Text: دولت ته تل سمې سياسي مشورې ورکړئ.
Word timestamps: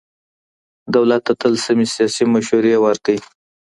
دولت 0.95 1.21
ته 1.27 1.33
تل 1.41 1.53
سمې 1.65 1.85
سياسي 1.93 2.23
مشورې 2.33 2.75
ورکړئ. 2.85 3.17